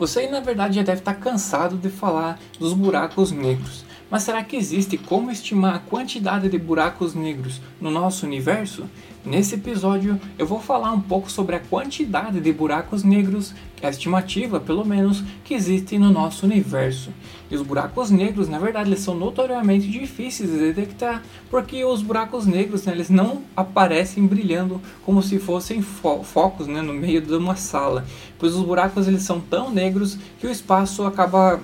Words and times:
Você 0.00 0.26
na 0.28 0.40
verdade 0.40 0.76
já 0.76 0.82
deve 0.82 1.00
estar 1.00 1.12
cansado 1.12 1.76
de 1.76 1.90
falar 1.90 2.40
dos 2.58 2.72
buracos 2.72 3.30
negros. 3.30 3.84
Mas 4.10 4.24
será 4.24 4.42
que 4.42 4.56
existe 4.56 4.98
como 4.98 5.30
estimar 5.30 5.76
a 5.76 5.78
quantidade 5.78 6.48
de 6.48 6.58
buracos 6.58 7.14
negros 7.14 7.60
no 7.80 7.92
nosso 7.92 8.26
universo? 8.26 8.84
Nesse 9.24 9.54
episódio 9.54 10.20
eu 10.36 10.46
vou 10.46 10.60
falar 10.60 10.90
um 10.92 11.00
pouco 11.00 11.30
sobre 11.30 11.54
a 11.54 11.60
quantidade 11.60 12.40
de 12.40 12.52
buracos 12.52 13.04
negros, 13.04 13.54
a 13.80 13.88
estimativa 13.88 14.58
pelo 14.58 14.84
menos, 14.84 15.22
que 15.44 15.54
existe 15.54 15.96
no 15.96 16.10
nosso 16.10 16.44
universo. 16.44 17.10
E 17.48 17.54
os 17.54 17.62
buracos 17.62 18.10
negros, 18.10 18.48
na 18.48 18.58
verdade, 18.58 18.88
eles 18.88 19.00
são 19.00 19.14
notoriamente 19.14 19.86
difíceis 19.86 20.50
de 20.50 20.58
detectar, 20.58 21.22
porque 21.48 21.84
os 21.84 22.02
buracos 22.02 22.46
negros 22.46 22.86
né, 22.86 22.92
eles 22.92 23.10
não 23.10 23.42
aparecem 23.54 24.26
brilhando 24.26 24.80
como 25.04 25.22
se 25.22 25.38
fossem 25.38 25.82
fo 25.82 26.24
focos 26.24 26.66
né, 26.66 26.82
no 26.82 26.92
meio 26.92 27.20
de 27.20 27.32
uma 27.34 27.54
sala, 27.54 28.04
pois 28.38 28.54
os 28.54 28.64
buracos 28.64 29.06
eles 29.06 29.22
são 29.22 29.40
tão 29.40 29.70
negros 29.70 30.18
que 30.40 30.46
o 30.46 30.50
espaço 30.50 31.04
acaba 31.04 31.60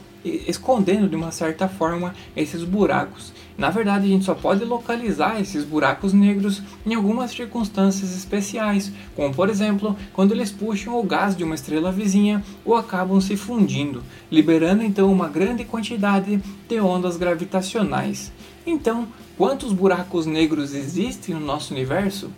escondendo 0.46 1.08
de 1.08 1.16
uma 1.16 1.30
certa 1.30 1.68
forma 1.68 2.14
esses 2.36 2.64
buracos. 2.64 3.32
Na 3.56 3.70
verdade, 3.70 4.04
a 4.04 4.08
gente 4.08 4.24
só 4.24 4.34
pode 4.34 4.64
localizar 4.64 5.40
esses 5.40 5.64
buracos 5.64 6.12
negros 6.12 6.62
em 6.84 6.94
algumas 6.94 7.30
circunstâncias 7.30 8.14
especiais, 8.14 8.92
como 9.14 9.34
por 9.34 9.48
exemplo, 9.48 9.96
quando 10.12 10.32
eles 10.32 10.52
puxam 10.52 10.98
o 10.98 11.02
gás 11.02 11.34
de 11.34 11.42
uma 11.42 11.54
estrela 11.54 11.90
vizinha 11.90 12.44
ou 12.64 12.76
acabam 12.76 13.20
se 13.20 13.36
fundindo, 13.36 14.02
liberando 14.30 14.82
então 14.82 15.10
uma 15.10 15.28
grande 15.28 15.64
quantidade 15.64 16.42
de 16.68 16.80
ondas 16.80 17.16
gravitacionais. 17.16 18.30
Então, 18.66 19.08
quantos 19.38 19.72
buracos 19.72 20.26
negros 20.26 20.74
existem 20.74 21.34
no 21.34 21.40
nosso 21.40 21.72
universo? 21.72 22.30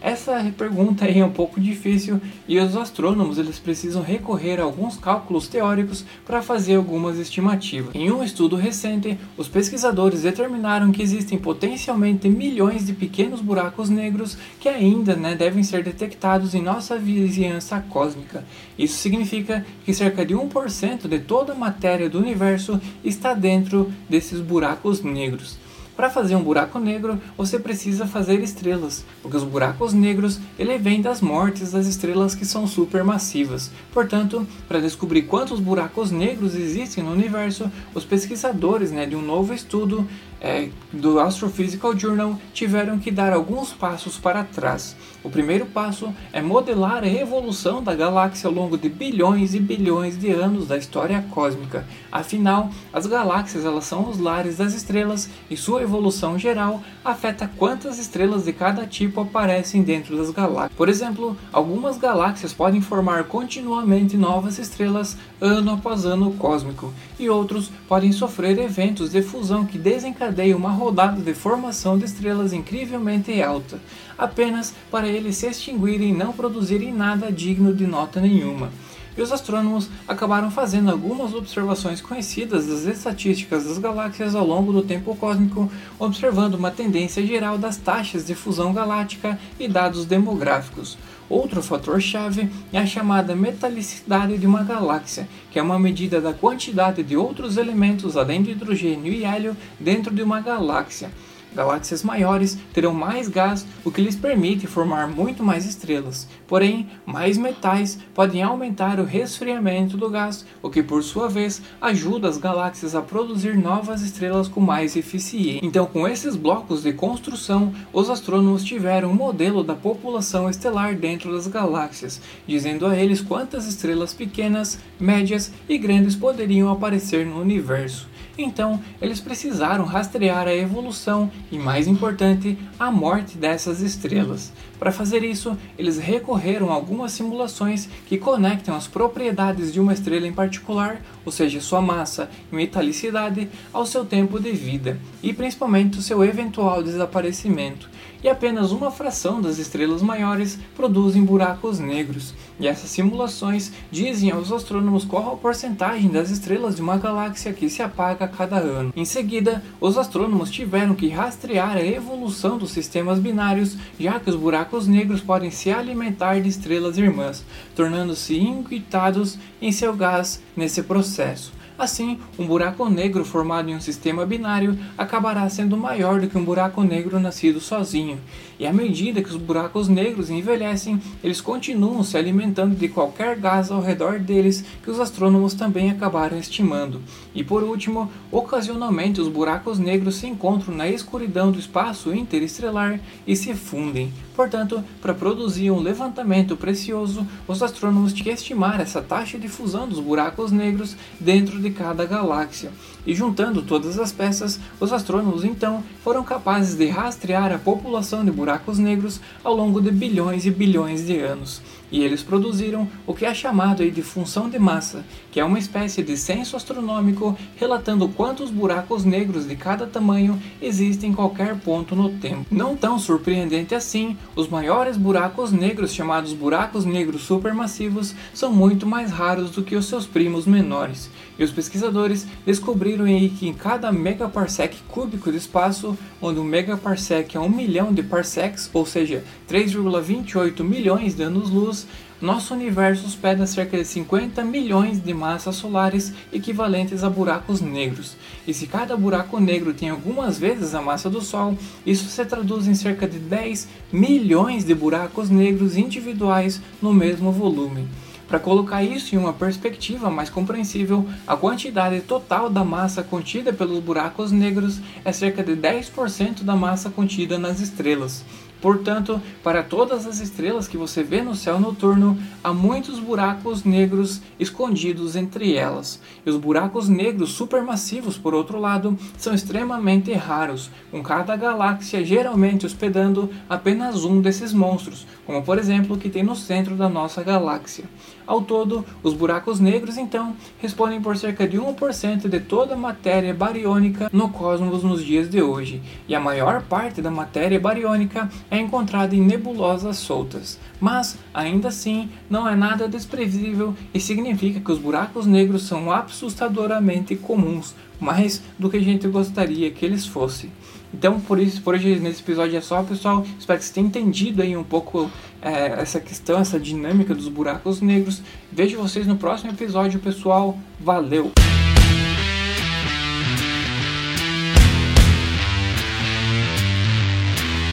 Essa 0.00 0.52
pergunta 0.56 1.04
é 1.06 1.24
um 1.24 1.30
pouco 1.30 1.60
difícil 1.60 2.20
e 2.46 2.58
os 2.58 2.76
astrônomos 2.76 3.36
eles 3.36 3.58
precisam 3.58 4.00
recorrer 4.00 4.60
a 4.60 4.62
alguns 4.62 4.96
cálculos 4.96 5.48
teóricos 5.48 6.04
para 6.24 6.40
fazer 6.40 6.76
algumas 6.76 7.18
estimativas. 7.18 7.92
Em 7.94 8.10
um 8.10 8.22
estudo 8.22 8.54
recente, 8.54 9.18
os 9.36 9.48
pesquisadores 9.48 10.22
determinaram 10.22 10.92
que 10.92 11.02
existem 11.02 11.36
potencialmente 11.36 12.28
milhões 12.28 12.86
de 12.86 12.92
pequenos 12.92 13.40
buracos 13.40 13.90
negros 13.90 14.38
que 14.60 14.68
ainda 14.68 15.16
né, 15.16 15.34
devem 15.34 15.64
ser 15.64 15.82
detectados 15.82 16.54
em 16.54 16.62
nossa 16.62 16.96
vizinhança 16.96 17.80
cósmica. 17.90 18.44
Isso 18.78 18.98
significa 18.98 19.66
que 19.84 19.92
cerca 19.92 20.24
de 20.24 20.34
1% 20.34 21.08
de 21.08 21.18
toda 21.18 21.52
a 21.52 21.56
matéria 21.56 22.08
do 22.08 22.18
universo 22.18 22.80
está 23.02 23.34
dentro 23.34 23.92
desses 24.08 24.40
buracos 24.40 25.02
negros. 25.02 25.58
Para 25.98 26.10
fazer 26.10 26.36
um 26.36 26.42
buraco 26.44 26.78
negro, 26.78 27.20
você 27.36 27.58
precisa 27.58 28.06
fazer 28.06 28.38
estrelas, 28.38 29.04
porque 29.20 29.36
os 29.36 29.42
buracos 29.42 29.92
negros 29.92 30.38
ele 30.56 30.78
vem 30.78 31.02
das 31.02 31.20
mortes 31.20 31.72
das 31.72 31.88
estrelas 31.88 32.36
que 32.36 32.44
são 32.44 32.68
supermassivas. 32.68 33.72
Portanto, 33.92 34.46
para 34.68 34.80
descobrir 34.80 35.22
quantos 35.22 35.58
buracos 35.58 36.12
negros 36.12 36.54
existem 36.54 37.02
no 37.02 37.10
universo, 37.10 37.68
os 37.92 38.04
pesquisadores 38.04 38.92
né, 38.92 39.06
de 39.06 39.16
um 39.16 39.22
novo 39.22 39.52
estudo 39.52 40.06
é, 40.40 40.68
do 40.92 41.18
Astrophysical 41.18 41.98
Journal 41.98 42.38
tiveram 42.52 42.98
que 42.98 43.10
dar 43.10 43.32
alguns 43.32 43.72
passos 43.72 44.18
para 44.18 44.44
trás. 44.44 44.96
O 45.22 45.30
primeiro 45.30 45.66
passo 45.66 46.14
é 46.32 46.40
modelar 46.40 47.02
a 47.02 47.08
evolução 47.08 47.82
da 47.82 47.94
galáxia 47.94 48.46
ao 48.46 48.54
longo 48.54 48.78
de 48.78 48.88
bilhões 48.88 49.54
e 49.54 49.58
bilhões 49.58 50.16
de 50.16 50.30
anos 50.30 50.68
da 50.68 50.76
história 50.76 51.24
cósmica. 51.30 51.84
Afinal, 52.10 52.70
as 52.92 53.06
galáxias 53.06 53.64
elas 53.64 53.84
são 53.84 54.08
os 54.08 54.18
lares 54.18 54.58
das 54.58 54.74
estrelas 54.74 55.28
e 55.50 55.56
sua 55.56 55.82
evolução 55.88 56.38
geral 56.38 56.82
afeta 57.04 57.50
quantas 57.56 57.98
estrelas 57.98 58.44
de 58.44 58.52
cada 58.52 58.86
tipo 58.86 59.20
aparecem 59.20 59.82
dentro 59.82 60.16
das 60.16 60.30
galáxias. 60.30 60.76
Por 60.76 60.88
exemplo, 60.88 61.36
algumas 61.52 61.98
galáxias 61.98 62.52
podem 62.52 62.80
formar 62.80 63.24
continuamente 63.24 64.16
novas 64.16 64.58
estrelas 64.58 65.16
ano 65.40 65.72
após 65.72 66.04
ano 66.04 66.32
cósmico, 66.32 66.92
e 67.18 67.28
outros 67.28 67.70
podem 67.88 68.12
sofrer 68.12 68.58
eventos 68.58 69.10
de 69.10 69.22
fusão 69.22 69.64
que 69.64 69.78
desencadeiam 69.78 70.18
desencadeia 70.28 70.56
uma 70.56 70.70
rodada 70.70 71.20
de 71.20 71.34
formação 71.34 71.98
de 71.98 72.04
estrelas 72.04 72.52
incrivelmente 72.52 73.40
alta, 73.40 73.78
apenas 74.16 74.74
para 74.90 75.08
eles 75.08 75.36
se 75.36 75.46
extinguirem 75.46 76.10
e 76.10 76.16
não 76.16 76.32
produzirem 76.32 76.92
nada 76.92 77.30
digno 77.32 77.74
de 77.74 77.86
nota 77.86 78.20
nenhuma. 78.20 78.70
E 79.18 79.20
os 79.20 79.32
astrônomos 79.32 79.90
acabaram 80.06 80.48
fazendo 80.48 80.92
algumas 80.92 81.34
observações 81.34 82.00
conhecidas 82.00 82.68
das 82.68 82.84
estatísticas 82.84 83.64
das 83.64 83.76
galáxias 83.76 84.36
ao 84.36 84.46
longo 84.46 84.72
do 84.72 84.80
tempo 84.80 85.12
cósmico, 85.16 85.68
observando 85.98 86.54
uma 86.54 86.70
tendência 86.70 87.26
geral 87.26 87.58
das 87.58 87.76
taxas 87.76 88.24
de 88.24 88.36
fusão 88.36 88.72
galáctica 88.72 89.36
e 89.58 89.66
dados 89.66 90.06
demográficos. 90.06 90.96
Outro 91.28 91.60
fator-chave 91.60 92.48
é 92.72 92.78
a 92.78 92.86
chamada 92.86 93.34
metalicidade 93.34 94.38
de 94.38 94.46
uma 94.46 94.62
galáxia, 94.62 95.28
que 95.50 95.58
é 95.58 95.62
uma 95.62 95.80
medida 95.80 96.20
da 96.20 96.32
quantidade 96.32 97.02
de 97.02 97.16
outros 97.16 97.56
elementos 97.56 98.16
além 98.16 98.40
de 98.40 98.52
hidrogênio 98.52 99.12
e 99.12 99.24
hélio 99.24 99.56
dentro 99.80 100.14
de 100.14 100.22
uma 100.22 100.40
galáxia. 100.40 101.10
Galáxias 101.54 102.02
maiores 102.02 102.58
terão 102.72 102.92
mais 102.92 103.28
gás, 103.28 103.66
o 103.84 103.90
que 103.90 104.00
lhes 104.00 104.14
permite 104.14 104.66
formar 104.66 105.08
muito 105.08 105.42
mais 105.42 105.64
estrelas. 105.64 106.28
Porém, 106.46 106.88
mais 107.04 107.36
metais 107.36 107.98
podem 108.14 108.42
aumentar 108.42 109.00
o 109.00 109.04
resfriamento 109.04 109.96
do 109.96 110.10
gás, 110.10 110.44
o 110.62 110.70
que 110.70 110.82
por 110.82 111.02
sua 111.02 111.28
vez 111.28 111.62
ajuda 111.80 112.28
as 112.28 112.38
galáxias 112.38 112.94
a 112.94 113.02
produzir 113.02 113.56
novas 113.56 114.02
estrelas 114.02 114.46
com 114.48 114.60
mais 114.60 114.96
eficiência. 114.96 115.60
Então, 115.62 115.86
com 115.86 116.06
esses 116.06 116.36
blocos 116.36 116.82
de 116.82 116.92
construção, 116.92 117.72
os 117.92 118.10
astrônomos 118.10 118.62
tiveram 118.64 119.10
um 119.10 119.14
modelo 119.14 119.64
da 119.64 119.74
população 119.74 120.48
estelar 120.48 120.94
dentro 120.94 121.32
das 121.32 121.46
galáxias, 121.46 122.20
dizendo 122.46 122.86
a 122.86 122.96
eles 122.96 123.20
quantas 123.20 123.66
estrelas 123.66 124.12
pequenas, 124.12 124.78
médias 125.00 125.50
e 125.68 125.78
grandes 125.78 126.14
poderiam 126.14 126.70
aparecer 126.70 127.26
no 127.26 127.40
universo. 127.40 128.08
Então, 128.40 128.80
eles 129.02 129.18
precisaram 129.18 129.84
rastrear 129.84 130.46
a 130.46 130.54
evolução 130.54 131.28
e, 131.50 131.58
mais 131.58 131.88
importante, 131.88 132.56
a 132.78 132.88
morte 132.88 133.36
dessas 133.36 133.80
estrelas. 133.80 134.52
Para 134.78 134.92
fazer 134.92 135.24
isso, 135.24 135.58
eles 135.76 135.98
recorreram 135.98 136.70
a 136.70 136.74
algumas 136.74 137.10
simulações 137.10 137.88
que 138.06 138.16
conectam 138.16 138.76
as 138.76 138.86
propriedades 138.86 139.72
de 139.72 139.80
uma 139.80 139.92
estrela 139.92 140.26
em 140.26 140.32
particular, 140.32 141.02
ou 141.26 141.32
seja, 141.32 141.60
sua 141.60 141.82
massa 141.82 142.30
e 142.52 142.54
metalicidade, 142.54 143.48
ao 143.72 143.84
seu 143.84 144.04
tempo 144.04 144.38
de 144.38 144.52
vida 144.52 145.00
e 145.20 145.32
principalmente 145.32 145.98
o 145.98 146.02
seu 146.02 146.22
eventual 146.22 146.80
desaparecimento. 146.80 147.90
E 148.22 148.28
apenas 148.28 148.72
uma 148.72 148.90
fração 148.90 149.40
das 149.40 149.58
estrelas 149.58 150.02
maiores 150.02 150.58
produzem 150.74 151.24
buracos 151.24 151.78
negros. 151.78 152.34
E 152.58 152.66
essas 152.66 152.90
simulações 152.90 153.72
dizem 153.92 154.32
aos 154.32 154.50
astrônomos 154.50 155.04
qual 155.04 155.32
a 155.32 155.36
porcentagem 155.36 156.10
das 156.10 156.30
estrelas 156.30 156.76
de 156.76 156.82
uma 156.82 156.96
galáxia 156.96 157.52
que 157.52 157.70
se 157.70 157.80
apaga 157.80 158.27
cada 158.28 158.56
ano. 158.56 158.92
Em 158.94 159.04
seguida, 159.04 159.62
os 159.80 159.98
astrônomos 159.98 160.50
tiveram 160.50 160.94
que 160.94 161.08
rastrear 161.08 161.76
a 161.76 161.84
evolução 161.84 162.58
dos 162.58 162.70
sistemas 162.70 163.18
binários, 163.18 163.76
já 163.98 164.20
que 164.20 164.30
os 164.30 164.36
buracos 164.36 164.86
negros 164.86 165.20
podem 165.20 165.50
se 165.50 165.70
alimentar 165.70 166.40
de 166.40 166.48
estrelas 166.48 166.98
irmãs, 166.98 167.44
tornando-se 167.74 168.38
inquietados 168.38 169.38
em 169.60 169.72
seu 169.72 169.94
gás 169.94 170.42
nesse 170.56 170.82
processo. 170.82 171.58
Assim, 171.78 172.18
um 172.36 172.44
buraco 172.44 172.90
negro 172.90 173.24
formado 173.24 173.70
em 173.70 173.76
um 173.76 173.80
sistema 173.80 174.26
binário 174.26 174.76
acabará 174.96 175.48
sendo 175.48 175.76
maior 175.76 176.20
do 176.20 176.26
que 176.26 176.36
um 176.36 176.44
buraco 176.44 176.82
negro 176.82 177.20
nascido 177.20 177.60
sozinho. 177.60 178.18
E 178.58 178.66
à 178.66 178.72
medida 178.72 179.22
que 179.22 179.30
os 179.30 179.36
buracos 179.36 179.86
negros 179.86 180.28
envelhecem, 180.28 181.00
eles 181.22 181.40
continuam 181.40 182.02
se 182.02 182.16
alimentando 182.16 182.74
de 182.74 182.88
qualquer 182.88 183.38
gás 183.38 183.70
ao 183.70 183.80
redor 183.80 184.18
deles 184.18 184.64
que 184.82 184.90
os 184.90 184.98
astrônomos 184.98 185.54
também 185.54 185.88
acabaram 185.88 186.36
estimando. 186.36 187.00
E 187.32 187.44
por 187.44 187.62
último, 187.62 188.10
ocasionalmente 188.30 189.20
os 189.20 189.28
buracos 189.28 189.78
negros 189.78 190.16
se 190.16 190.26
encontram 190.26 190.74
na 190.74 190.88
escuridão 190.88 191.50
do 191.50 191.58
espaço 191.58 192.14
interestelar 192.14 193.00
e 193.26 193.34
se 193.34 193.54
fundem. 193.54 194.12
Portanto, 194.34 194.84
para 195.00 195.14
produzir 195.14 195.70
um 195.70 195.80
levantamento 195.80 196.56
precioso, 196.56 197.26
os 197.46 197.62
astrônomos 197.62 198.12
tinham 198.12 198.24
que 198.24 198.30
estimar 198.30 198.80
essa 198.80 199.00
taxa 199.00 199.38
de 199.38 199.48
fusão 199.48 199.88
dos 199.88 200.00
buracos 200.00 200.52
negros 200.52 200.96
dentro 201.18 201.60
de 201.60 201.70
cada 201.70 202.04
galáxia. 202.04 202.70
E 203.06 203.14
juntando 203.14 203.62
todas 203.62 203.98
as 203.98 204.12
peças, 204.12 204.60
os 204.78 204.92
astrônomos 204.92 205.44
então 205.44 205.82
foram 206.04 206.22
capazes 206.22 206.74
de 206.74 206.86
rastrear 206.88 207.52
a 207.52 207.58
população 207.58 208.24
de 208.24 208.30
buracos 208.30 208.78
negros 208.78 209.20
ao 209.42 209.54
longo 209.54 209.80
de 209.80 209.90
bilhões 209.90 210.44
e 210.44 210.50
bilhões 210.50 211.06
de 211.06 211.18
anos. 211.18 211.62
E 211.90 212.02
eles 212.02 212.22
produziram 212.22 212.86
o 213.06 213.14
que 213.14 213.24
é 213.24 213.32
chamado 213.32 213.88
de 213.90 214.02
função 214.02 214.50
de 214.50 214.58
massa, 214.58 215.04
que 215.32 215.40
é 215.40 215.44
uma 215.44 215.58
espécie 215.58 216.02
de 216.02 216.16
censo 216.18 216.54
astronômico 216.54 217.36
relatando 217.56 218.08
quantos 218.08 218.50
buracos 218.50 219.04
negros 219.04 219.48
de 219.48 219.56
cada 219.56 219.86
tamanho 219.86 220.38
existem 220.60 221.10
em 221.10 221.14
qualquer 221.14 221.58
ponto 221.60 221.96
no 221.96 222.10
tempo. 222.10 222.44
Não 222.50 222.76
tão 222.76 222.98
surpreendente 222.98 223.74
assim, 223.74 224.18
os 224.36 224.48
maiores 224.48 224.98
buracos 224.98 225.50
negros, 225.50 225.94
chamados 225.94 226.34
buracos 226.34 226.84
negros 226.84 227.22
supermassivos, 227.22 228.14
são 228.34 228.52
muito 228.52 228.86
mais 228.86 229.10
raros 229.10 229.50
do 229.50 229.62
que 229.62 229.76
os 229.76 229.86
seus 229.86 230.06
primos 230.06 230.44
menores. 230.44 231.08
E 231.38 231.44
os 231.44 231.52
pesquisadores 231.52 232.26
descobriram 232.44 232.87
aí 233.04 233.28
que 233.28 233.46
em 233.46 233.52
cada 233.52 233.92
megaparsec 233.92 234.76
cúbico 234.88 235.30
de 235.30 235.36
espaço, 235.36 235.96
onde 236.20 236.40
um 236.40 236.44
megaparsec 236.44 237.36
é 237.36 237.40
um 237.40 237.48
milhão 237.48 237.92
de 237.92 238.02
parsecs, 238.02 238.70
ou 238.72 238.86
seja, 238.86 239.22
3,28 239.48 240.62
milhões 240.64 241.14
de 241.14 241.22
anos-luz, 241.22 241.86
nosso 242.20 242.52
universo 242.52 243.06
hospeda 243.06 243.46
cerca 243.46 243.76
de 243.76 243.84
50 243.84 244.42
milhões 244.42 245.00
de 245.00 245.14
massas 245.14 245.54
solares 245.54 246.12
equivalentes 246.32 247.04
a 247.04 247.10
buracos 247.10 247.60
negros. 247.60 248.16
E 248.46 248.52
se 248.52 248.66
cada 248.66 248.96
buraco 248.96 249.38
negro 249.38 249.72
tem 249.72 249.90
algumas 249.90 250.38
vezes 250.38 250.74
a 250.74 250.82
massa 250.82 251.08
do 251.08 251.20
Sol, 251.20 251.56
isso 251.86 252.06
se 252.06 252.24
traduz 252.24 252.66
em 252.66 252.74
cerca 252.74 253.06
de 253.06 253.18
10 253.18 253.68
milhões 253.92 254.64
de 254.64 254.74
buracos 254.74 255.30
negros 255.30 255.76
individuais 255.76 256.60
no 256.82 256.92
mesmo 256.92 257.30
volume. 257.30 257.86
Para 258.28 258.38
colocar 258.38 258.82
isso 258.82 259.14
em 259.14 259.18
uma 259.18 259.32
perspectiva 259.32 260.10
mais 260.10 260.28
compreensível, 260.28 261.08
a 261.26 261.34
quantidade 261.34 262.02
total 262.02 262.50
da 262.50 262.62
massa 262.62 263.02
contida 263.02 263.54
pelos 263.54 263.82
buracos 263.82 264.30
negros 264.30 264.80
é 265.02 265.10
cerca 265.12 265.42
de 265.42 265.56
10% 265.56 266.42
da 266.42 266.54
massa 266.54 266.90
contida 266.90 267.38
nas 267.38 267.58
estrelas. 267.58 268.22
Portanto, 268.60 269.20
para 269.42 269.62
todas 269.62 270.06
as 270.06 270.18
estrelas 270.18 270.66
que 270.66 270.76
você 270.76 271.02
vê 271.02 271.22
no 271.22 271.34
céu 271.34 271.60
noturno, 271.60 272.18
há 272.42 272.52
muitos 272.52 272.98
buracos 272.98 273.62
negros 273.64 274.20
escondidos 274.38 275.14
entre 275.14 275.54
elas. 275.54 276.00
E 276.26 276.30
os 276.30 276.36
buracos 276.36 276.88
negros 276.88 277.30
supermassivos, 277.30 278.18
por 278.18 278.34
outro 278.34 278.58
lado, 278.58 278.98
são 279.16 279.32
extremamente 279.32 280.12
raros, 280.12 280.70
com 280.90 281.02
cada 281.02 281.36
galáxia 281.36 282.04
geralmente 282.04 282.66
hospedando 282.66 283.30
apenas 283.48 284.04
um 284.04 284.20
desses 284.20 284.52
monstros, 284.52 285.06
como 285.24 285.42
por 285.42 285.58
exemplo 285.58 285.94
o 285.94 285.98
que 285.98 286.08
tem 286.08 286.22
no 286.22 286.34
centro 286.34 286.74
da 286.74 286.88
nossa 286.88 287.22
galáxia. 287.22 287.84
Ao 288.26 288.42
todo, 288.42 288.84
os 289.02 289.14
buracos 289.14 289.58
negros 289.58 289.96
então 289.96 290.36
respondem 290.58 291.00
por 291.00 291.16
cerca 291.16 291.48
de 291.48 291.58
1% 291.58 292.28
de 292.28 292.40
toda 292.40 292.74
a 292.74 292.76
matéria 292.76 293.32
bariônica 293.32 294.10
no 294.12 294.28
cosmos 294.28 294.82
nos 294.82 295.02
dias 295.02 295.30
de 295.30 295.40
hoje, 295.40 295.80
e 296.06 296.14
a 296.14 296.20
maior 296.20 296.62
parte 296.62 297.00
da 297.00 297.10
matéria 297.10 297.58
bariônica 297.58 298.28
é 298.50 298.58
encontrada 298.58 299.14
em 299.14 299.20
nebulosas 299.20 299.96
soltas. 299.96 300.58
Mas, 300.80 301.18
ainda 301.32 301.68
assim, 301.68 302.08
não 302.28 302.48
é 302.48 302.54
nada 302.54 302.88
desprevisível 302.88 303.74
e 303.92 304.00
significa 304.00 304.60
que 304.60 304.72
os 304.72 304.78
buracos 304.78 305.26
negros 305.26 305.62
são 305.62 305.90
assustadoramente 305.90 307.16
comuns, 307.16 307.74
mais 308.00 308.42
do 308.58 308.70
que 308.70 308.76
a 308.76 308.82
gente 308.82 309.06
gostaria 309.08 309.70
que 309.70 309.84
eles 309.84 310.06
fossem. 310.06 310.50
Então, 310.92 311.20
por 311.20 311.38
isso, 311.38 311.60
por 311.62 311.74
hoje 311.74 311.98
nesse 311.98 312.22
episódio 312.22 312.56
é 312.56 312.60
só, 312.60 312.82
pessoal. 312.82 313.26
Espero 313.38 313.58
que 313.58 313.64
você 313.64 313.74
tenha 313.74 313.86
entendido 313.86 314.40
aí 314.40 314.56
um 314.56 314.64
pouco 314.64 315.10
é, 315.42 315.80
essa 315.80 316.00
questão, 316.00 316.38
essa 316.40 316.58
dinâmica 316.58 317.14
dos 317.14 317.28
buracos 317.28 317.80
negros. 317.80 318.22
Vejo 318.50 318.78
vocês 318.78 319.06
no 319.06 319.16
próximo 319.16 319.50
episódio, 319.50 320.00
pessoal. 320.00 320.58
Valeu! 320.80 321.32